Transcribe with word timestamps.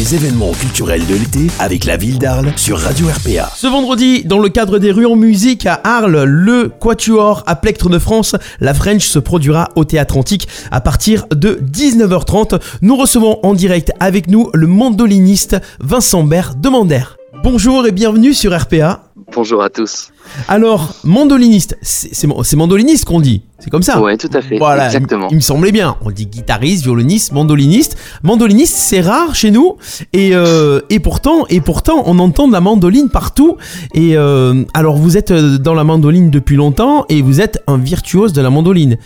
événements 0.00 0.52
culturels 0.52 1.06
de 1.06 1.14
l'été 1.14 1.46
avec 1.58 1.84
la 1.84 1.96
ville 1.96 2.18
d'Arles 2.18 2.52
sur 2.56 2.78
Radio 2.78 3.06
RPA. 3.06 3.52
Ce 3.54 3.66
vendredi, 3.66 4.24
dans 4.24 4.38
le 4.38 4.48
cadre 4.48 4.78
des 4.78 4.92
rues 4.92 5.06
en 5.06 5.16
musique 5.16 5.66
à 5.66 5.80
Arles, 5.84 6.24
le 6.24 6.68
Quatuor 6.68 7.42
à 7.46 7.54
Plectre 7.56 7.88
de 7.88 7.98
France, 7.98 8.34
la 8.60 8.74
French 8.74 9.06
se 9.06 9.18
produira 9.18 9.68
au 9.76 9.84
Théâtre 9.84 10.16
Antique 10.16 10.48
à 10.70 10.80
partir 10.80 11.26
de 11.30 11.60
19h30. 11.62 12.60
Nous 12.82 12.96
recevons 12.96 13.38
en 13.42 13.54
direct 13.54 13.92
avec 14.00 14.28
nous 14.28 14.50
le 14.54 14.66
mandoliniste 14.66 15.56
Vincent 15.80 16.24
Bert 16.24 16.54
Demander. 16.56 17.02
Bonjour 17.42 17.86
et 17.86 17.92
bienvenue 17.92 18.34
sur 18.34 18.58
RPA. 18.58 19.09
Bonjour 19.32 19.62
à 19.62 19.70
tous. 19.70 20.10
Alors, 20.48 20.94
mandoliniste, 21.04 21.76
c'est 21.82 22.56
mandoliniste 22.56 23.04
qu'on 23.04 23.20
dit, 23.20 23.42
c'est 23.58 23.70
comme 23.70 23.82
ça 23.82 24.00
Ouais, 24.00 24.16
tout 24.16 24.30
à 24.32 24.42
fait. 24.42 24.58
Voilà, 24.58 24.86
Exactement. 24.86 25.28
Il, 25.28 25.34
il 25.34 25.36
me 25.36 25.40
semblait 25.40 25.72
bien. 25.72 25.96
On 26.04 26.10
dit 26.10 26.26
guitariste, 26.26 26.82
violoniste, 26.82 27.32
mandoliniste. 27.32 27.96
Mandoliniste, 28.22 28.74
c'est 28.76 29.00
rare 29.00 29.34
chez 29.34 29.50
nous. 29.50 29.76
Et, 30.12 30.30
euh, 30.34 30.80
et 30.90 30.98
pourtant, 30.98 31.46
et 31.48 31.60
pourtant, 31.60 32.02
on 32.06 32.18
entend 32.18 32.48
de 32.48 32.52
la 32.52 32.60
mandoline 32.60 33.08
partout. 33.08 33.56
Et 33.94 34.16
euh, 34.16 34.64
alors, 34.74 34.96
vous 34.96 35.16
êtes 35.16 35.30
euh, 35.30 35.58
dans 35.58 35.74
la 35.74 35.84
mandoline 35.84 36.30
depuis 36.30 36.56
longtemps 36.56 37.04
et 37.08 37.22
vous 37.22 37.40
êtes 37.40 37.62
un 37.66 37.76
virtuose 37.76 38.32
de 38.32 38.40
la 38.40 38.50
mandoline. 38.50 38.96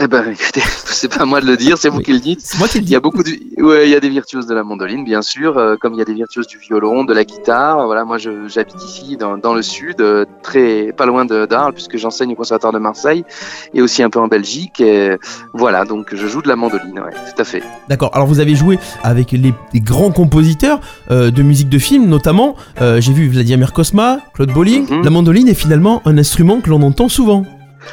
Eh 0.00 0.08
ben, 0.08 0.24
écoutez, 0.32 0.60
c'est 0.86 1.08
pas 1.16 1.24
moi 1.24 1.40
de 1.40 1.46
le 1.46 1.56
dire, 1.56 1.78
c'est 1.78 1.88
vous 1.88 1.98
Oui. 1.98 2.02
qui 2.04 2.12
le 2.14 2.18
dites. 2.18 2.40
C'est 2.42 2.58
moi 2.58 2.66
qui 2.66 2.78
le 2.78 2.82
Il 2.82 2.86
dis. 2.86 2.92
y 2.94 2.96
a 2.96 3.00
beaucoup 3.00 3.22
de, 3.22 3.30
ouais, 3.62 3.86
il 3.86 3.90
y 3.92 3.94
a 3.94 4.00
des 4.00 4.08
virtuoses 4.08 4.46
de 4.48 4.54
la 4.54 4.64
mandoline, 4.64 5.04
bien 5.04 5.22
sûr, 5.22 5.56
euh, 5.56 5.76
comme 5.80 5.92
il 5.94 5.98
y 5.98 6.02
a 6.02 6.04
des 6.04 6.14
virtuoses 6.14 6.48
du 6.48 6.58
violon, 6.58 7.04
de 7.04 7.14
la 7.14 7.22
guitare. 7.24 7.84
Voilà, 7.86 8.04
moi, 8.04 8.18
je- 8.18 8.48
j'habite 8.48 8.82
ici, 8.82 9.16
dans, 9.16 9.38
dans 9.38 9.54
le 9.54 9.62
sud, 9.62 10.00
euh, 10.00 10.24
très, 10.42 10.92
pas 10.96 11.06
loin 11.06 11.24
de 11.24 11.46
d'Arles, 11.46 11.74
puisque 11.74 11.96
j'enseigne 11.96 12.32
au 12.32 12.34
conservatoire 12.34 12.72
de 12.72 12.80
Marseille, 12.80 13.24
et 13.72 13.82
aussi 13.82 14.02
un 14.02 14.10
peu 14.10 14.18
en 14.18 14.26
Belgique. 14.26 14.80
Et 14.80 15.16
voilà, 15.52 15.84
donc 15.84 16.08
je 16.12 16.26
joue 16.26 16.42
de 16.42 16.48
la 16.48 16.56
mandoline, 16.56 16.98
ouais, 16.98 17.12
tout 17.12 17.40
à 17.40 17.44
fait. 17.44 17.62
D'accord. 17.88 18.10
Alors, 18.14 18.26
vous 18.26 18.40
avez 18.40 18.56
joué 18.56 18.80
avec 19.04 19.30
les, 19.30 19.54
les 19.72 19.80
grands 19.80 20.10
compositeurs 20.10 20.80
euh, 21.12 21.30
de 21.30 21.42
musique 21.44 21.68
de 21.68 21.78
film, 21.78 22.06
notamment. 22.06 22.56
J'ai 22.80 23.12
vu 23.12 23.28
Vladimir 23.28 23.72
Kosma, 23.72 24.18
Claude 24.34 24.52
Bolling. 24.52 24.88
Mhm. 24.90 25.04
La 25.04 25.10
mandoline 25.10 25.48
est 25.48 25.54
finalement 25.54 26.02
un 26.04 26.18
instrument 26.18 26.60
que 26.60 26.68
l'on 26.68 26.82
entend 26.82 27.08
souvent. 27.08 27.44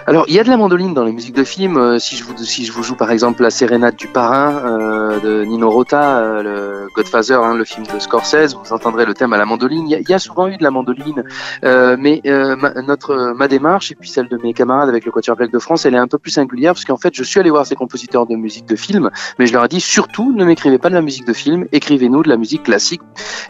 Alors, 0.08 0.26
il 0.28 0.36
y 0.36 0.40
a 0.40 0.44
de 0.44 0.50
la 0.50 0.58
mandoline 0.58 0.94
dans 0.94 1.04
les 1.04 1.12
musiques 1.12 1.36
de 1.36 1.44
films. 1.44 1.78
Euh, 1.78 2.00
si, 2.00 2.16
je 2.16 2.24
vous, 2.24 2.38
si 2.38 2.66
je 2.66 2.72
vous 2.72 2.84
joue 2.84 2.96
par 2.96 3.12
exemple 3.12 3.42
la 3.42 3.50
sérénade 3.50 3.96
du 3.96 4.08
parrain 4.08 4.56
euh, 4.66 5.20
de 5.20 5.44
Nino 5.44 5.70
Rota, 5.70 6.20
euh, 6.20 6.44
le 6.44 6.88
Godfather, 6.96 7.44
hein, 7.44 7.56
le 7.56 7.64
film 7.64 7.86
de 7.88 8.00
Scorsese, 8.00 8.56
vous 8.56 8.74
entendrez 8.74 9.06
le 9.06 9.14
thème 9.14 9.34
à 9.34 9.38
la 9.38 9.46
mandoline. 9.46 9.90
Il 9.90 10.00
y 10.08 10.12
y 10.12 10.14
a 10.14 10.20
souvent 10.20 10.48
eu 10.48 10.58
de 10.58 10.64
la 10.64 10.72
mandoline, 10.72 11.24
euh, 11.64 11.96
mais 11.98 12.22
euh, 12.26 12.56
ma, 12.56 12.74
notre, 12.82 13.34
ma 13.36 13.48
démarche 13.48 13.92
et 13.92 13.96
puis 13.96 14.10
celle 14.10 14.28
de 14.28 14.38
mes 14.38 14.54
camarades 14.54 14.90
avec 14.90 15.06
le 15.06 15.12
Quatuor 15.12 15.36
Black 15.38 15.52
de 15.52 15.60
France, 15.60 15.86
elle 15.86 15.96
est 15.96 16.00
un 16.00 16.08
peu 16.08 16.18
plus 16.18 16.32
singulière 16.32 16.74
parce 16.74 16.86
qu'en 16.86 16.98
fait, 16.98 17.14
je 17.16 17.24
suis 17.24 17.40
allé 17.40 17.50
voir 17.50 17.66
ces 17.66 17.76
compositeurs 17.76 18.28
de 18.28 18.36
musique 18.36 18.66
de 18.66 18.76
film, 18.76 19.10
mais 19.40 19.48
je 19.48 19.54
leur 19.54 19.66
ai 19.66 19.68
dit 19.70 19.80
surtout 19.80 20.34
ne 20.34 20.44
m'écrivez 20.44 20.78
pas 20.78 20.90
de 20.90 20.96
la 20.96 21.02
musique 21.02 21.26
de 21.26 21.34
film, 21.34 21.68
écrivez-nous 21.72 22.24
de 22.24 22.30
la 22.30 22.38
musique 22.38 22.64
classique. 22.64 23.02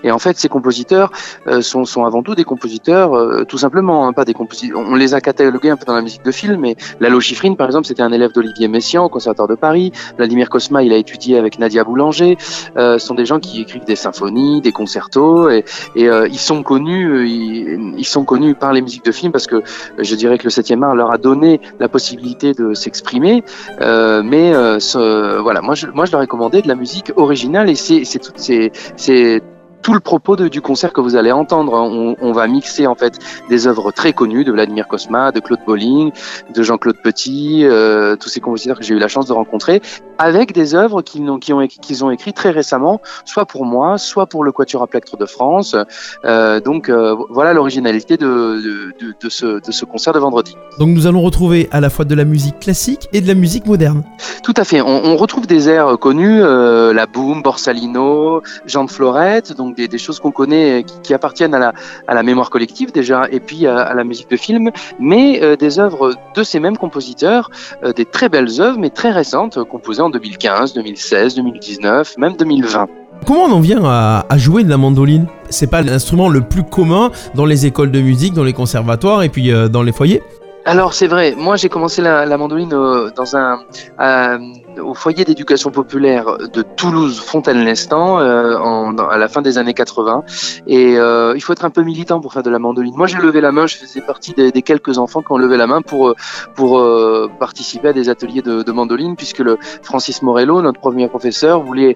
Et 0.03 0.11
en 0.11 0.19
fait, 0.19 0.37
ces 0.37 0.49
compositeurs 0.49 1.11
euh, 1.47 1.61
sont, 1.61 1.85
sont 1.85 2.05
avant 2.05 2.21
tout 2.21 2.35
des 2.35 2.43
compositeurs, 2.43 3.15
euh, 3.15 3.43
tout 3.43 3.57
simplement, 3.57 4.07
hein, 4.07 4.13
pas 4.13 4.25
des 4.25 4.33
compositeurs. 4.33 4.79
On 4.79 4.95
les 4.95 5.13
a 5.13 5.21
catalogués 5.21 5.71
un 5.71 5.77
peu 5.77 5.85
dans 5.85 5.95
la 5.95 6.01
musique 6.01 6.23
de 6.23 6.30
film, 6.31 6.61
mais 6.61 6.75
Lalo 6.99 7.19
Schifrin, 7.19 7.53
par 7.55 7.67
exemple, 7.67 7.87
c'était 7.87 8.01
un 8.01 8.11
élève 8.11 8.31
d'Olivier 8.31 8.67
Messiaen 8.67 9.03
au 9.03 9.09
Conservatoire 9.09 9.47
de 9.47 9.55
Paris. 9.55 9.91
Vladimir 10.17 10.49
Kosma, 10.49 10.83
il 10.83 10.93
a 10.93 10.97
étudié 10.97 11.37
avec 11.37 11.59
Nadia 11.59 11.83
Boulanger. 11.83 12.37
Euh, 12.77 12.97
ce 12.97 13.07
sont 13.07 13.15
des 13.15 13.25
gens 13.25 13.39
qui 13.39 13.61
écrivent 13.61 13.85
des 13.85 13.95
symphonies, 13.95 14.61
des 14.61 14.71
concertos, 14.71 15.49
et, 15.49 15.63
euh, 15.97 16.27
ils 16.27 16.39
sont 16.39 16.63
connus, 16.63 17.07
euh, 17.07 17.25
ils, 17.27 18.05
sont 18.05 18.25
connus 18.25 18.55
par 18.55 18.73
les 18.73 18.81
musiques 18.81 19.05
de 19.05 19.11
film 19.11 19.31
parce 19.31 19.47
que 19.47 19.63
je 19.97 20.15
dirais 20.15 20.37
que 20.37 20.43
le 20.43 20.49
7e 20.49 20.83
art 20.83 20.95
leur 20.95 21.11
a 21.11 21.17
donné 21.17 21.61
la 21.79 21.87
possibilité 21.87 22.53
de 22.53 22.73
s'exprimer. 22.73 23.43
Mais 23.79 24.53
voilà, 25.41 25.61
moi 25.61 25.75
je, 25.75 25.87
moi 25.87 26.05
je 26.05 26.11
leur 26.11 26.21
ai 26.21 26.27
commandé 26.27 26.61
de 26.61 26.67
la 26.67 26.75
musique 26.75 27.11
originale 27.15 27.69
et 27.69 27.75
c'est 27.75 28.03
c'est 28.05 28.19
tout, 28.19 28.31
c'est 28.35 28.71
c'est 28.95 29.41
tout 29.81 29.93
le 29.93 29.99
propos 29.99 30.35
de- 30.35 30.47
du 30.47 30.61
concert 30.61 30.93
que 30.93 31.01
vous 31.01 31.15
allez 31.15 31.31
entendre. 31.31 31.73
On, 31.73 32.15
on 32.21 32.31
va 32.31 32.47
mixer 32.47 32.87
en 32.87 32.95
fait 32.95 33.19
des 33.49 33.67
œuvres 33.67 33.91
très 33.91 34.13
connues 34.13 34.43
de 34.43 34.51
Vladimir 34.51 34.87
Kosma, 34.87 35.31
de 35.31 35.39
Claude 35.39 35.59
Bolling, 35.65 36.11
de 36.53 36.63
Jean-Claude 36.63 36.97
Petit, 37.03 37.65
euh, 37.65 38.15
tous 38.15 38.29
ces 38.29 38.39
compositeurs 38.39 38.77
que 38.77 38.83
j'ai 38.83 38.93
eu 38.93 38.99
la 38.99 39.07
chance 39.07 39.25
de 39.27 39.33
rencontrer, 39.33 39.81
avec 40.17 40.53
des 40.53 40.75
œuvres 40.75 41.01
qu'ils 41.01 41.27
ont, 41.29 41.39
qui 41.39 41.53
ont, 41.53 41.65
qu'ils 41.67 42.05
ont 42.05 42.11
écrites 42.11 42.35
très 42.35 42.51
récemment, 42.51 43.01
soit 43.25 43.45
pour 43.45 43.65
moi, 43.65 43.97
soit 43.97 44.27
pour 44.27 44.43
le 44.43 44.51
Quatuor 44.51 44.83
à 44.83 44.87
Plectre 44.87 45.17
de 45.17 45.25
France. 45.25 45.75
Euh, 46.25 46.59
donc 46.59 46.89
euh, 46.89 47.15
voilà 47.29 47.53
l'originalité 47.53 48.17
de, 48.17 48.27
de, 48.27 49.05
de, 49.07 49.13
de 49.21 49.29
ce, 49.29 49.59
de 49.65 49.71
ce 49.71 49.85
concert 49.85 50.13
de 50.13 50.19
vendredi. 50.19 50.55
Donc, 50.79 50.89
nous 50.89 51.07
allons 51.07 51.21
retrouver 51.21 51.67
à 51.71 51.81
la 51.81 51.89
fois 51.89 52.05
de 52.05 52.15
la 52.15 52.23
musique 52.25 52.59
classique 52.59 53.07
et 53.13 53.21
de 53.21 53.27
la 53.27 53.33
musique 53.35 53.65
moderne. 53.65 54.03
Tout 54.43 54.53
à 54.57 54.63
fait. 54.63 54.81
On, 54.81 55.05
on 55.05 55.15
retrouve 55.17 55.47
des 55.47 55.69
airs 55.69 55.97
connus, 55.99 56.39
la 56.41 57.05
Boom, 57.05 57.41
Borsalino, 57.41 58.41
Jean 58.65 58.85
de 58.85 58.91
Florette, 58.91 59.55
donc 59.55 59.70
des, 59.71 59.87
des 59.87 59.97
choses 59.97 60.19
qu'on 60.19 60.31
connaît, 60.31 60.79
euh, 60.79 60.81
qui, 60.81 60.99
qui 61.01 61.13
appartiennent 61.13 61.53
à 61.53 61.59
la, 61.59 61.73
à 62.07 62.13
la 62.13 62.23
mémoire 62.23 62.49
collective 62.49 62.91
déjà, 62.91 63.27
et 63.31 63.39
puis 63.39 63.67
à, 63.67 63.77
à 63.77 63.93
la 63.93 64.03
musique 64.03 64.29
de 64.29 64.37
film, 64.37 64.71
mais 64.99 65.41
euh, 65.41 65.55
des 65.55 65.79
œuvres 65.79 66.13
de 66.35 66.43
ces 66.43 66.59
mêmes 66.59 66.77
compositeurs, 66.77 67.49
euh, 67.83 67.93
des 67.93 68.05
très 68.05 68.29
belles 68.29 68.61
œuvres, 68.61 68.77
mais 68.79 68.89
très 68.89 69.11
récentes, 69.11 69.57
euh, 69.57 69.63
composées 69.63 70.01
en 70.01 70.09
2015, 70.09 70.73
2016, 70.73 71.35
2019, 71.35 72.17
même 72.17 72.35
2020. 72.35 72.87
Comment 73.25 73.43
on 73.43 73.51
en 73.51 73.59
vient 73.59 73.83
à, 73.85 74.25
à 74.29 74.37
jouer 74.37 74.63
de 74.63 74.69
la 74.69 74.77
mandoline? 74.77 75.27
C'est 75.49 75.69
pas 75.69 75.81
l'instrument 75.81 76.27
le 76.27 76.41
plus 76.41 76.63
commun 76.63 77.11
dans 77.35 77.45
les 77.45 77.65
écoles 77.65 77.91
de 77.91 78.01
musique, 78.01 78.33
dans 78.33 78.43
les 78.43 78.53
conservatoires 78.53 79.21
et 79.21 79.29
puis 79.29 79.51
euh, 79.51 79.67
dans 79.67 79.83
les 79.83 79.91
foyers? 79.91 80.23
Alors 80.65 80.93
c'est 80.93 81.07
vrai, 81.07 81.33
moi 81.35 81.55
j'ai 81.55 81.69
commencé 81.69 82.03
la, 82.03 82.25
la 82.25 82.37
mandoline 82.37 82.73
euh, 82.73 83.09
dans 83.15 83.35
un 83.35 83.61
euh, 83.99 84.37
au 84.79 84.93
foyer 84.93 85.25
d'éducation 85.25 85.69
populaire 85.71 86.37
de 86.37 86.61
Toulouse 86.61 87.19
Fontaine-Lestan 87.19 88.19
euh, 88.19 88.91
à 89.09 89.17
la 89.17 89.27
fin 89.27 89.41
des 89.41 89.57
années 89.57 89.73
80 89.73 90.23
et 90.67 90.97
euh, 90.97 91.33
il 91.35 91.41
faut 91.41 91.53
être 91.53 91.65
un 91.65 91.69
peu 91.69 91.81
militant 91.81 92.19
pour 92.21 92.33
faire 92.33 92.43
de 92.43 92.49
la 92.49 92.59
mandoline. 92.59 92.93
Moi 92.95 93.07
j'ai 93.07 93.17
levé 93.17 93.41
la 93.41 93.51
main, 93.51 93.67
je 93.67 93.77
faisais 93.77 94.01
partie 94.01 94.33
des, 94.33 94.51
des 94.51 94.61
quelques 94.61 94.97
enfants 94.97 95.21
qui 95.21 95.31
ont 95.31 95.37
levé 95.37 95.57
la 95.57 95.67
main 95.67 95.81
pour 95.81 96.09
euh, 96.09 96.15
pour 96.55 96.81
participer 97.39 97.89
à 97.89 97.93
des 97.93 98.09
ateliers 98.09 98.41
de, 98.41 98.63
de 98.63 98.71
mandoline 98.71 99.15
puisque 99.15 99.39
le 99.39 99.57
Francis 99.83 100.21
Morello, 100.21 100.61
notre 100.61 100.79
premier 100.79 101.07
professeur, 101.07 101.61
voulait 101.63 101.95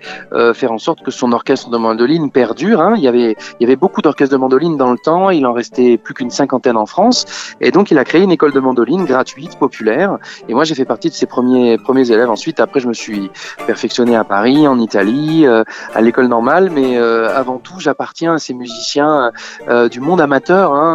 faire 0.54 0.72
en 0.72 0.78
sorte 0.78 1.04
que 1.04 1.12
son 1.12 1.32
orchestre 1.32 1.70
de 1.70 1.78
mandoline 1.78 2.32
perdure. 2.32 2.82
hein. 2.82 2.94
Il 2.98 3.04
y 3.04 3.08
avait 3.08 3.36
il 3.60 3.64
y 3.64 3.66
avait 3.66 3.76
beaucoup 3.76 4.02
d'orchestres 4.02 4.34
de 4.34 4.40
mandoline 4.40 4.78
dans 4.78 4.92
le 4.92 4.98
temps, 4.98 5.30
il 5.30 5.46
en 5.46 5.54
restait 5.54 5.98
plus 5.98 6.14
qu'une 6.14 6.30
cinquantaine 6.30 6.78
en 6.78 6.86
France 6.86 7.26
et 7.62 7.72
donc 7.72 7.92
il 7.92 7.98
a 7.98 8.04
créé 8.04 8.22
une 8.22 8.32
école 8.32 8.52
de 8.52 8.60
mandoline 8.60 9.06
gratuite, 9.06 9.58
populaire. 9.58 10.18
Et 10.50 10.54
moi 10.54 10.64
j'ai 10.64 10.76
fait 10.76 10.86
partie 10.86 11.10
de 11.10 11.16
ses 11.16 11.26
premiers 11.26 11.78
premiers 11.78 12.12
élèves. 12.12 12.30
Ensuite 12.30 12.60
après 12.66 12.80
je 12.82 12.88
me 12.88 12.94
suis 12.94 13.32
perfectionné 13.66 14.16
à 14.16 14.24
Paris, 14.24 14.68
en 14.68 14.78
Italie, 14.80 15.46
euh, 15.46 15.64
à 15.94 16.02
l'école 16.02 16.28
normale. 16.28 16.70
Mais 16.72 16.98
euh, 16.98 17.36
avant 17.36 17.58
tout 17.58 17.80
j'appartiens 17.80 18.34
à 18.36 18.40
ces 18.40 18.54
musiciens 18.54 19.32
euh, 19.70 19.88
du 19.88 20.00
monde 20.02 20.20
amateur. 20.22 20.74
Hein. 20.74 20.92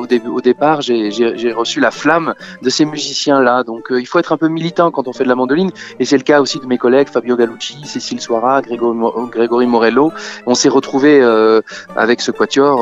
Au 0.00 0.06
au 0.36 0.40
départ 0.40 0.82
j'ai 0.82 1.52
reçu 1.52 1.80
la 1.80 1.90
flamme 1.90 2.34
de 2.62 2.70
ces 2.70 2.84
musiciens 2.84 3.40
là. 3.40 3.62
Donc 3.64 3.84
il 3.90 4.06
faut 4.06 4.18
être 4.18 4.32
un 4.32 4.36
peu 4.36 4.48
militant 4.48 4.90
quand 4.90 5.08
on 5.08 5.12
fait 5.12 5.24
de 5.24 5.28
la 5.28 5.34
mandoline. 5.34 5.70
Et 5.98 6.04
c'est 6.04 6.18
le 6.18 6.22
cas 6.24 6.40
aussi 6.40 6.58
de 6.58 6.66
mes 6.66 6.78
collègues 6.78 7.08
Fabio 7.08 7.36
Gallucci, 7.36 7.78
Cécile 7.84 8.20
Soira, 8.20 8.60
Grégory, 8.62 8.96
Mo- 8.96 9.28
Grégory 9.30 9.66
Morello. 9.66 10.12
On 10.46 10.54
s'est 10.54 10.68
retrouvés 10.68 11.18
avec 11.96 12.20
ce 12.20 12.30
quatuor 12.30 12.76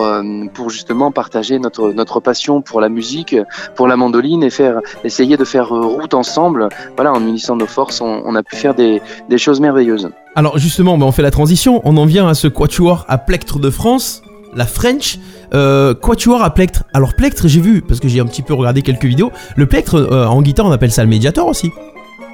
pour 0.55 0.71
justement 0.71 1.13
partager 1.13 1.59
notre 1.59 1.93
notre 1.93 2.21
passion 2.21 2.63
pour 2.63 2.81
la 2.81 2.89
musique, 2.89 3.37
pour 3.77 3.87
la 3.89 3.97
mandoline 3.97 4.43
et 4.43 4.51
faire 4.51 4.81
essayer 5.05 5.37
de 5.37 5.45
faire 5.45 5.69
route 5.69 6.15
ensemble. 6.15 6.69
Voilà, 6.97 7.13
en 7.13 7.21
unissant 7.21 7.57
nos 7.57 7.67
forces, 7.67 7.98
on, 8.01 8.23
on 8.25 8.35
a 8.35 8.43
pu 8.43 8.57
faire 8.57 8.75
des, 8.75 9.01
des 9.29 9.39
choses 9.39 9.61
merveilleuses. 9.61 10.11
Alors 10.35 10.59
justement, 10.59 10.99
ben, 10.99 11.07
on 11.07 11.13
fait 11.13 11.23
la 11.23 11.31
transition, 11.31 11.81
on 11.85 11.97
en 11.97 12.07
vient 12.07 12.29
à 12.29 12.35
ce 12.35 12.49
quatuor 12.49 13.05
à 13.09 13.19
Plectre 13.19 13.59
de 13.59 13.71
France, 13.71 14.23
la 14.55 14.67
French. 14.67 15.19
Euh, 15.55 15.95
quatuor 15.95 16.43
à 16.43 16.53
Plectre. 16.53 16.85
Alors 16.93 17.15
Plectre, 17.15 17.49
j'ai 17.49 17.61
vu, 17.61 17.81
parce 17.81 18.01
que 18.01 18.09
j'ai 18.09 18.21
un 18.21 18.27
petit 18.27 18.43
peu 18.43 18.53
regardé 18.53 18.83
quelques 18.83 19.07
vidéos, 19.07 19.33
le 19.57 19.65
Plectre, 19.65 19.95
euh, 19.95 20.27
en 20.27 20.43
guitare, 20.43 20.67
on 20.67 20.73
appelle 20.73 20.93
ça 20.93 21.03
le 21.03 21.09
médiator 21.09 21.47
aussi. 21.47 21.71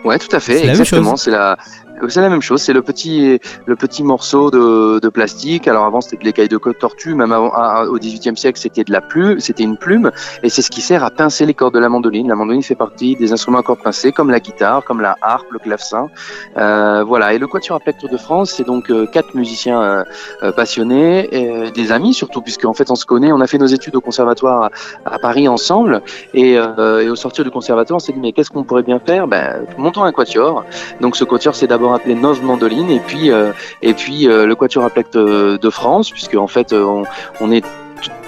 Ouais, 0.05 0.19
tout 0.19 0.35
à 0.35 0.41
fait, 0.41 0.67
exactement. 0.67 1.17
C'est 1.17 1.31
la 1.31 1.57
c'est 2.09 2.21
la 2.21 2.29
même 2.29 2.43
chose, 2.43 2.63
c'est 2.63 2.73
le 2.73 2.83
petit 2.83 3.41
le 3.67 3.77
petit 3.77 4.03
morceau 4.03 4.51
de, 4.51 5.09
plastique. 5.09 5.69
Alors 5.69 5.85
avant 5.85 6.01
c'était 6.01 6.17
de 6.17 6.25
l'écaille 6.25 6.49
de 6.49 6.59
tortue, 6.73 7.15
même 7.15 7.33
avant, 7.33 7.51
au 7.87 7.99
XVIIIe 7.99 8.37
siècle 8.37 8.59
c'était 8.59 8.85
de 8.85 8.93
la 8.93 9.01
plume, 9.01 9.39
c'était 9.41 9.63
une 9.63 9.77
plume, 9.77 10.11
et 10.43 10.49
c'est 10.49 10.63
ce 10.63 10.71
qui 10.71 10.81
sert 10.81 11.05
à 11.05 11.11
pincer 11.11 11.47
les 11.47 11.55
cordes 11.55 11.75
de 11.75 11.79
la 11.79 11.89
mandoline. 11.89 12.29
La 12.29 12.35
mandoline 12.35 12.63
fait 12.63 12.75
partie 12.75 13.17
des 13.17 13.33
instruments 13.33 13.59
à 13.59 13.63
cordes 13.63 13.83
pincées, 13.83 14.13
comme 14.13 14.31
la 14.31 14.41
guitare, 14.41 14.85
comme 14.85 15.01
la 15.01 15.17
harpe, 15.23 15.47
le 15.51 15.59
clavecin. 15.59 16.09
Euh, 16.57 17.05
voilà. 17.05 17.35
Et 17.35 17.39
le 17.39 17.47
Quatuor 17.47 17.77
à 17.77 17.81
Plectre 17.81 18.09
de 18.09 18.17
France, 18.17 18.53
c'est 18.57 18.65
donc 18.65 18.91
euh, 18.91 19.07
quatre 19.07 19.35
musiciens 19.35 20.05
euh, 20.43 20.53
passionnés, 20.53 21.73
des 21.75 21.93
amis 21.93 22.15
surtout, 22.15 22.43
puisque 22.43 22.65
en 22.65 22.75
fait 22.75 22.91
on 22.91 22.95
se 22.95 23.07
connaît. 23.07 23.33
On 23.33 23.41
a 23.41 23.47
fait 23.47 23.59
nos 23.59 23.67
études 23.67 23.97
au 23.97 24.01
conservatoire 24.01 24.71
à, 25.05 25.19
Paris 25.19 25.49
ensemble, 25.49 26.03
et, 26.35 26.53
et 26.53 27.09
au 27.09 27.17
sortir 27.17 27.45
du 27.45 27.51
conservatoire, 27.51 27.97
on 27.97 28.01
s'est 28.01 28.13
dit 28.13 28.21
mais 28.21 28.33
qu'est-ce 28.33 28.51
qu'on 28.51 28.65
pourrait 28.65 28.83
bien 28.83 28.99
faire? 28.99 29.27
Ben 29.27 29.65
montons 29.79 30.05
un 30.05 30.13
quatuor. 30.13 30.65
Donc 31.01 31.17
ce 31.17 31.25
quatuor 31.25 31.55
c'est 31.55 31.67
d'abord 31.67 31.94
appelé 31.95 32.15
Nove 32.15 32.43
Mandoline, 32.43 32.91
et 32.91 33.01
puis 33.01 33.31
euh, 33.31 33.53
et 33.83 33.95
puis 33.95 34.29
euh, 34.29 34.47
le 34.47 34.55
Quatuor 34.55 34.85
à 34.85 34.91
Plectre 34.91 35.19
de, 35.19 35.71
France, 35.71 36.11
puisque 36.11 36.35
en 36.35 36.47
fait 36.47 36.73
euh, 36.73 36.85
on, 36.85 37.05
on 37.41 37.51
est 37.51 37.65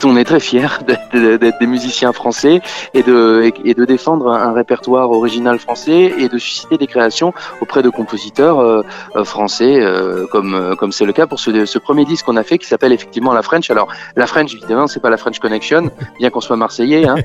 on 0.04 0.16
est 0.16 0.24
très 0.24 0.40
fiers 0.40 0.68
d'être 1.12 1.58
des 1.58 1.66
musiciens 1.66 2.12
français 2.12 2.60
et 2.94 3.02
de, 3.02 3.50
et 3.64 3.74
de 3.74 3.84
défendre 3.84 4.28
un 4.30 4.52
répertoire 4.52 5.10
original 5.10 5.58
français 5.58 6.12
et 6.18 6.28
de 6.28 6.38
susciter 6.38 6.78
des 6.78 6.86
créations 6.86 7.32
auprès 7.60 7.82
de 7.82 7.90
compositeurs 7.90 8.58
euh, 8.58 8.82
euh, 9.16 9.24
français, 9.24 9.78
euh, 9.80 10.26
comme 10.26 10.92
c'est 10.92 11.04
le 11.04 11.12
cas 11.12 11.26
pour 11.26 11.40
ce, 11.40 11.78
premier 11.78 12.04
disque 12.04 12.26
qu'on 12.26 12.36
a 12.36 12.42
fait 12.42 12.58
qui 12.58 12.66
s'appelle 12.66 12.92
effectivement 12.92 13.32
la 13.32 13.42
French. 13.42 13.70
Alors 13.70 13.88
la 14.16 14.26
French, 14.26 14.54
évidemment, 14.54 14.86
c'est 14.86 15.00
pas 15.00 15.10
la 15.10 15.16
French 15.16 15.38
Connection, 15.38 15.90
bien 16.18 16.30
qu'on 16.30 16.40
soit 16.40 16.56
marseillais, 16.56 17.06
hein, 17.06 17.16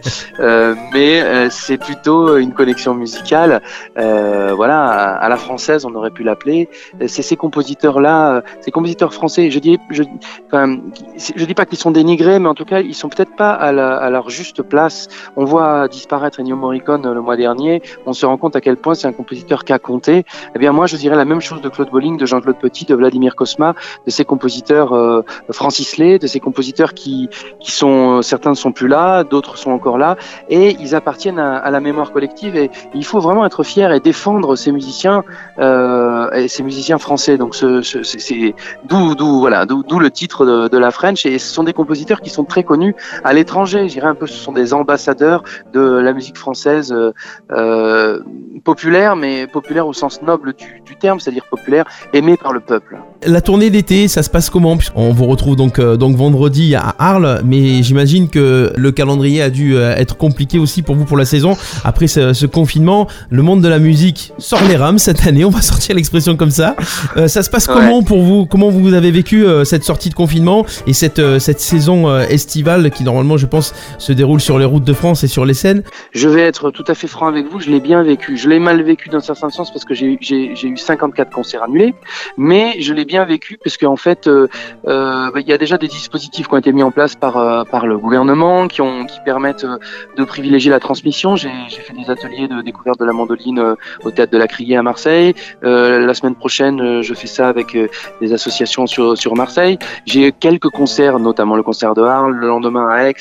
mais 0.93 1.49
c'est 1.49 1.77
plutôt 1.77 2.37
une 2.37 2.53
connexion 2.53 2.93
musicale. 2.93 3.61
voilà, 3.95 5.15
à, 5.15 5.29
la 5.29 5.37
française, 5.37 5.85
on 5.85 5.95
aurait 5.95 6.11
pu 6.11 6.23
l'appeler. 6.23 6.69
C'est 7.07 7.21
ces 7.21 7.37
compositeurs-là, 7.37 8.43
ces 8.61 8.71
compositeurs 8.71 9.13
français. 9.13 9.49
Je 9.51 9.59
dis, 9.59 9.79
je, 9.89 10.03
je 10.51 11.45
dis 11.45 11.53
pas 11.53 11.65
qu'ils 11.65 11.77
sont 11.77 11.91
dénigrés, 11.91 12.39
mais 12.41 12.49
en 12.49 12.53
tout 12.53 12.65
cas, 12.65 12.81
ils 12.81 12.95
sont 12.95 13.09
peut-être 13.09 13.35
pas 13.35 13.51
à, 13.51 13.71
la, 13.71 13.95
à, 13.95 14.09
leur 14.09 14.29
juste 14.29 14.61
place. 14.61 15.07
On 15.35 15.45
voit 15.45 15.87
disparaître 15.87 16.39
Ennio 16.39 16.55
Morricone 16.55 17.11
le 17.13 17.21
mois 17.21 17.37
dernier. 17.37 17.81
On 18.05 18.13
se 18.13 18.25
rend 18.25 18.37
compte 18.37 18.55
à 18.55 18.61
quel 18.61 18.77
point 18.77 18.93
c'est 18.93 19.07
un 19.07 19.13
compositeur 19.13 19.63
qui 19.63 19.73
a 19.73 19.79
compté. 19.79 20.25
Eh 20.55 20.59
bien, 20.59 20.71
moi, 20.71 20.87
je 20.87 20.97
dirais 20.97 21.15
la 21.15 21.25
même 21.25 21.41
chose 21.41 21.61
de 21.61 21.69
Claude 21.69 21.89
Bolling, 21.89 22.17
de 22.17 22.25
Jean-Claude 22.25 22.57
Petit, 22.57 22.85
de 22.85 22.95
Vladimir 22.95 23.35
Kosma, 23.35 23.75
de 24.05 24.11
ces 24.11 24.25
compositeurs 24.25 24.93
euh, 24.93 25.21
Francis 25.51 25.97
Lay, 25.97 26.19
de 26.19 26.27
ces 26.27 26.39
compositeurs 26.39 26.93
qui, 26.93 27.29
qui 27.59 27.71
sont, 27.71 28.21
certains 28.21 28.51
ne 28.51 28.55
sont 28.55 28.71
plus 28.71 28.87
là, 28.87 29.23
d'autres 29.23 29.57
sont 29.57 29.71
encore 29.71 29.97
là, 29.97 30.17
et 30.49 30.75
ils 30.79 30.95
appartiennent 30.95 31.39
à, 31.39 31.69
la 31.69 31.79
mémoire 31.79 32.11
collective. 32.11 32.55
Et 32.55 32.71
il 32.93 33.05
faut 33.05 33.19
vraiment 33.19 33.45
être 33.45 33.63
fier 33.63 33.91
et 33.91 33.99
défendre 33.99 34.55
ces 34.55 34.71
musiciens, 34.71 35.23
euh, 35.59 36.47
ces 36.47 36.63
musiciens 36.63 36.97
français. 36.97 37.37
Donc, 37.37 37.55
ce, 37.55 37.81
ce, 37.81 38.03
c'est 38.03 38.55
d'où, 38.85 39.39
voilà, 39.39 39.65
le 39.65 40.09
titre 40.09 40.45
de 40.45 40.77
la 40.77 40.91
French. 40.91 41.25
Et 41.25 41.39
ce 41.39 41.53
sont 41.53 41.63
des 41.63 41.73
compositeurs 41.73 42.20
qui 42.23 42.29
sont 42.29 42.43
très 42.43 42.63
connus 42.63 42.95
à 43.23 43.33
l'étranger. 43.33 43.89
Je 43.89 44.01
un 44.01 44.15
peu, 44.15 44.27
ce 44.27 44.33
sont 44.33 44.51
des 44.51 44.73
ambassadeurs 44.73 45.43
de 45.73 45.79
la 45.79 46.13
musique 46.13 46.37
française 46.37 46.91
euh, 46.91 47.13
euh, 47.51 48.21
populaire, 48.63 49.15
mais 49.15 49.47
populaire 49.47 49.87
au 49.87 49.93
sens 49.93 50.21
noble 50.21 50.53
du, 50.53 50.81
du 50.81 50.95
terme, 50.95 51.19
c'est-à-dire 51.19 51.45
populaire, 51.49 51.85
aimé 52.13 52.37
par 52.37 52.51
le 52.51 52.59
peuple. 52.59 52.97
La 53.27 53.41
tournée 53.41 53.69
d'été, 53.69 54.07
ça 54.07 54.23
se 54.23 54.31
passe 54.31 54.49
comment 54.49 54.75
On 54.95 55.13
vous 55.13 55.27
retrouve 55.27 55.55
donc, 55.55 55.77
euh, 55.77 55.95
donc 55.95 56.15
vendredi 56.15 56.73
à 56.73 56.95
Arles, 56.97 57.41
mais 57.45 57.83
j'imagine 57.83 58.29
que 58.29 58.73
le 58.75 58.91
calendrier 58.91 59.43
a 59.43 59.51
dû 59.51 59.75
euh, 59.75 59.95
être 59.95 60.17
compliqué 60.17 60.57
aussi 60.57 60.81
pour 60.81 60.95
vous 60.95 61.05
pour 61.05 61.17
la 61.17 61.25
saison. 61.25 61.55
Après 61.83 62.07
ce, 62.07 62.33
ce, 62.33 62.47
confinement, 62.47 63.07
le 63.29 63.43
monde 63.43 63.61
de 63.61 63.67
la 63.67 63.77
musique 63.77 64.33
sort 64.39 64.63
les 64.67 64.75
rames 64.75 64.97
cette 64.97 65.27
année, 65.27 65.45
on 65.45 65.51
va 65.51 65.61
sortir 65.61 65.95
l'expression 65.95 66.35
comme 66.35 66.49
ça. 66.49 66.75
Euh, 67.15 67.27
ça 67.27 67.43
se 67.43 67.51
passe 67.51 67.67
comment 67.67 68.01
pour 68.01 68.23
vous 68.23 68.47
Comment 68.47 68.69
vous 68.69 68.95
avez 68.95 69.11
vécu 69.11 69.45
cette 69.65 69.83
sortie 69.83 70.09
de 70.09 70.15
confinement 70.15 70.65
et 70.87 70.93
cette, 70.93 71.21
cette 71.39 71.59
saison 71.59 72.19
estivale 72.21 72.89
qui 72.89 73.03
normalement, 73.03 73.37
je 73.37 73.45
pense, 73.45 73.75
se 73.99 74.13
déroule 74.13 74.41
sur 74.41 74.57
les 74.57 74.65
routes 74.65 74.83
de 74.83 74.93
France 74.93 75.23
et 75.23 75.27
sur 75.27 75.45
les 75.45 75.53
scènes 75.53 75.83
Je 76.11 76.27
vais 76.27 76.41
être 76.41 76.71
tout 76.71 76.85
à 76.87 76.95
fait 76.95 77.07
franc 77.07 77.27
avec 77.27 77.45
vous, 77.51 77.59
je 77.59 77.69
l'ai 77.69 77.81
bien 77.81 78.01
vécu. 78.01 78.35
Je 78.37 78.49
l'ai 78.49 78.59
mal 78.59 78.81
vécu 78.81 79.09
dans 79.09 79.19
un 79.19 79.21
certain 79.21 79.49
sens 79.51 79.71
parce 79.71 79.85
que 79.85 79.93
j'ai 79.93 80.07
eu 80.07 80.77
54 80.77 81.31
concerts 81.31 81.63
annulés, 81.63 81.93
mais 82.37 82.81
je 82.81 82.93
l'ai 82.93 83.05
vécu 83.19 83.57
parce 83.63 83.77
qu'en 83.77 83.95
fait, 83.95 84.27
euh, 84.27 84.47
euh, 84.87 85.29
il 85.35 85.47
y 85.47 85.53
a 85.53 85.57
déjà 85.57 85.77
des 85.77 85.87
dispositifs 85.87 86.47
qui 86.47 86.53
ont 86.53 86.57
été 86.57 86.71
mis 86.71 86.83
en 86.83 86.91
place 86.91 87.15
par, 87.15 87.37
euh, 87.37 87.63
par 87.63 87.85
le 87.85 87.97
gouvernement 87.97 88.67
qui, 88.67 88.81
ont, 88.81 89.05
qui 89.05 89.19
permettent 89.25 89.63
euh, 89.63 89.77
de 90.17 90.23
privilégier 90.23 90.71
la 90.71 90.79
transmission. 90.79 91.35
J'ai 91.35 91.49
fait 91.69 91.93
des 91.93 92.09
ateliers 92.09 92.47
de 92.47 92.61
découverte 92.61 92.99
de 92.99 93.05
la 93.05 93.13
mandoline 93.13 93.59
euh, 93.59 93.75
au 94.03 94.11
théâtre 94.11 94.31
de 94.31 94.37
la 94.37 94.47
Criée 94.47 94.77
à 94.77 94.83
Marseille. 94.83 95.33
la 95.61 96.13
semaine 96.13 96.35
prochaine, 96.35 97.01
je 97.01 97.13
fais 97.13 97.27
ça 97.27 97.47
avec 97.47 97.77
des 98.21 98.33
associations 98.33 98.87
sur, 98.87 99.17
sur 99.17 99.35
Marseille. 99.35 99.77
J'ai 100.05 100.31
quelques 100.31 100.69
concerts, 100.69 101.19
notamment 101.19 101.55
le 101.55 101.63
concert 101.63 101.93
de 101.93 102.01
Arles, 102.01 102.33
le 102.33 102.47
lendemain 102.47 102.87
à 102.89 103.09
Aix. 103.09 103.15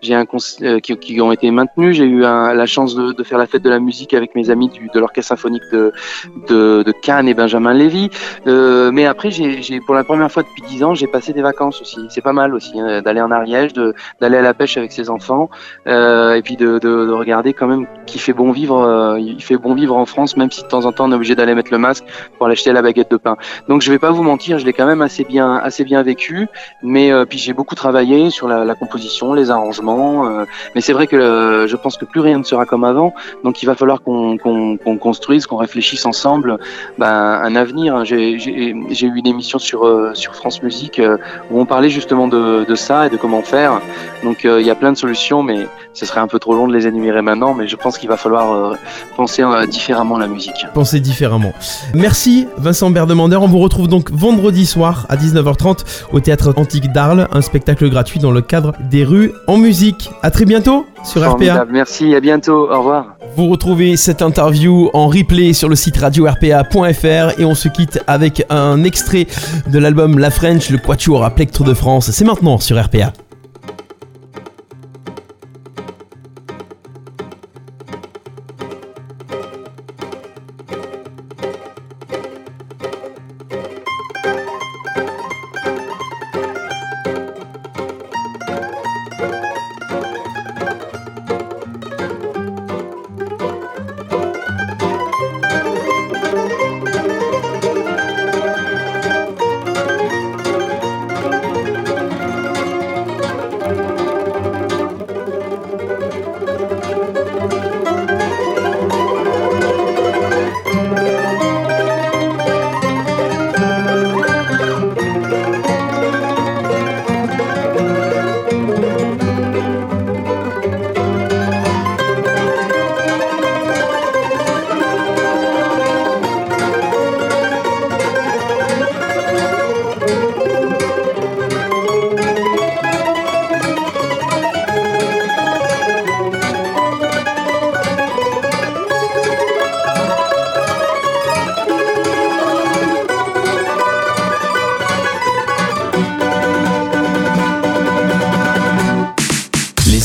J'ai 0.00 0.14
un 0.14 0.26
qui, 0.82 0.96
qui, 0.96 1.20
ont 1.20 1.32
été 1.32 1.50
maintenus. 1.50 1.96
J'ai 1.96 2.04
eu 2.04 2.20
la 2.20 2.66
chance 2.66 2.94
de, 2.94 3.22
faire 3.22 3.38
la 3.38 3.46
fête 3.46 3.62
de 3.62 3.70
la 3.70 3.78
musique 3.78 4.14
avec 4.14 4.34
mes 4.34 4.50
amis 4.50 4.68
du, 4.68 4.88
de 4.92 5.00
l'orchestre 5.00 5.28
symphonique 5.28 5.62
de, 5.72 5.92
de, 6.48 6.92
Cannes 7.02 7.28
et 7.28 7.34
Benjamin 7.34 7.74
Lévy. 7.74 8.10
Euh, 8.46 8.90
mais 8.92 9.06
après, 9.06 9.21
j'ai 9.30 9.80
pour 9.80 9.94
la 9.94 10.04
première 10.04 10.30
fois 10.30 10.42
depuis 10.42 10.62
dix 10.62 10.82
ans, 10.84 10.94
j'ai 10.94 11.06
passé 11.06 11.32
des 11.32 11.42
vacances 11.42 11.80
aussi. 11.80 12.00
C'est 12.10 12.20
pas 12.20 12.32
mal 12.32 12.54
aussi 12.54 12.78
hein, 12.80 13.02
d'aller 13.02 13.20
en 13.20 13.30
Ariège, 13.30 13.72
d'aller 14.20 14.36
à 14.36 14.42
la 14.42 14.54
pêche 14.54 14.76
avec 14.76 14.92
ses 14.92 15.10
enfants, 15.10 15.50
euh, 15.86 16.34
et 16.34 16.42
puis 16.42 16.56
de, 16.56 16.78
de, 16.78 17.06
de, 17.06 17.12
regarder 17.12 17.52
quand 17.52 17.66
même 17.66 17.86
qu'il 18.06 18.20
fait 18.20 18.32
bon 18.32 18.52
vivre. 18.52 18.78
Euh, 18.80 19.20
il 19.20 19.42
fait 19.42 19.56
bon 19.56 19.74
vivre 19.74 19.96
en 19.96 20.06
France, 20.06 20.36
même 20.36 20.50
si 20.50 20.62
de 20.62 20.68
temps 20.68 20.84
en 20.84 20.92
temps 20.92 21.06
on 21.06 21.12
est 21.12 21.14
obligé 21.14 21.34
d'aller 21.34 21.54
mettre 21.54 21.72
le 21.72 21.78
masque 21.78 22.04
pour 22.36 22.46
aller 22.46 22.52
acheter 22.52 22.72
la 22.72 22.82
baguette 22.82 23.10
de 23.10 23.16
pain. 23.16 23.36
Donc 23.68 23.82
je 23.82 23.90
vais 23.90 23.98
pas 23.98 24.10
vous 24.10 24.22
mentir, 24.22 24.58
je 24.58 24.66
l'ai 24.66 24.72
quand 24.72 24.86
même 24.86 25.02
assez 25.02 25.24
bien, 25.24 25.56
assez 25.56 25.84
bien 25.84 26.02
vécu. 26.02 26.48
Mais 26.82 27.12
euh, 27.12 27.24
puis 27.24 27.38
j'ai 27.38 27.52
beaucoup 27.52 27.74
travaillé 27.74 28.30
sur 28.30 28.48
la, 28.48 28.74
composition, 28.74 29.34
les 29.34 29.50
arrangements. 29.50 30.44
Mais 30.74 30.80
c'est 30.80 30.92
vrai 30.92 31.06
que 31.06 31.66
je 31.68 31.76
pense 31.76 31.96
que 31.96 32.04
plus 32.04 32.20
rien 32.20 32.38
ne 32.38 32.44
sera 32.44 32.66
comme 32.66 32.84
avant. 32.84 33.14
Donc 33.44 33.62
il 33.62 33.66
va 33.66 33.74
falloir 33.74 34.02
qu'on 34.02 34.36
qu 34.36 34.78
qu'on 34.82 34.98
construise, 34.98 35.46
qu'on 35.46 35.56
réfléchisse 35.56 36.04
ensemble 36.06 36.58
ben, 36.98 37.06
un 37.06 37.56
avenir. 37.56 38.04
J'ai 38.04 38.36
eu 39.06 39.11
une 39.16 39.26
émission 39.26 39.58
sur, 39.58 39.86
euh, 39.86 40.12
sur 40.14 40.34
France 40.34 40.62
Musique 40.62 40.98
euh, 40.98 41.16
où 41.50 41.60
on 41.60 41.66
parlait 41.66 41.90
justement 41.90 42.28
de, 42.28 42.64
de, 42.64 42.74
ça 42.74 43.06
et 43.06 43.10
de 43.10 43.16
comment 43.16 43.42
faire. 43.42 43.80
Donc 44.22 44.44
euh, 44.44 44.60
il 44.60 44.66
y 44.66 44.70
a 44.70 44.74
plein 44.74 44.92
de 44.92 44.96
solutions, 44.96 45.42
mais 45.42 45.66
ce 45.92 46.06
serait 46.06 46.20
un 46.20 46.26
peu 46.26 46.38
trop 46.38 46.54
long 46.54 46.68
de 46.68 46.72
les 46.72 46.86
énumérer 46.86 47.22
maintenant. 47.22 47.54
Mais 47.54 47.68
je 47.68 47.76
pense 47.76 47.98
qu'il 47.98 48.08
va 48.08 48.16
falloir 48.16 48.76
penser 49.16 49.42
différemment 49.68 50.18
la 50.18 50.26
musique. 50.26 50.66
Penser 50.74 51.00
différemment. 51.00 51.52
Merci 51.94 52.46
Vincent 52.56 52.90
Berdemander. 52.90 53.36
On 53.36 53.48
vous 53.48 53.58
retrouve 53.58 53.88
donc 53.88 54.10
vendredi 54.10 54.66
soir 54.66 55.06
à 55.08 55.16
19h30 55.16 55.84
au 56.12 56.20
Théâtre 56.20 56.54
Antique 56.56 56.92
d'Arles, 56.92 57.28
un 57.32 57.42
spectacle 57.42 57.88
gratuit 57.90 58.20
dans 58.20 58.30
le 58.30 58.40
cadre 58.40 58.72
des 58.90 59.04
rues 59.04 59.32
en 59.46 59.58
musique. 59.58 60.10
À 60.22 60.30
très 60.30 60.44
bientôt 60.44 60.86
sur 61.04 61.22
Formidable. 61.22 61.60
RPA. 61.60 61.72
Merci, 61.72 62.14
à 62.14 62.20
bientôt. 62.20 62.70
Au 62.70 62.78
revoir. 62.78 63.16
Vous 63.34 63.48
retrouvez 63.48 63.96
cette 63.96 64.20
interview 64.20 64.90
en 64.92 65.08
replay 65.08 65.54
sur 65.54 65.68
le 65.68 65.76
site 65.76 65.96
radio-rpa.fr 65.96 67.40
et 67.40 67.44
on 67.44 67.54
se 67.54 67.68
quitte 67.68 68.00
avec 68.06 68.44
un 68.50 68.84
extrait 68.84 69.26
de 69.68 69.78
l'album 69.78 70.18
La 70.18 70.30
French, 70.30 70.68
le 70.68 70.78
Quatuor 70.78 71.24
à 71.24 71.34
plectre 71.34 71.64
de 71.64 71.72
France. 71.72 72.10
C'est 72.10 72.24
maintenant 72.26 72.58
sur 72.58 72.82
RPA. 72.82 73.12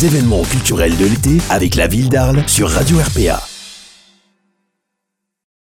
Événements 0.07 0.43
culturels 0.43 0.95
de 0.95 1.05
l'été 1.05 1.37
avec 1.49 1.75
la 1.75 1.87
ville 1.87 2.07
d'Arles 2.07 2.41
sur 2.47 2.69
Radio 2.69 2.97
RPA. 2.97 3.56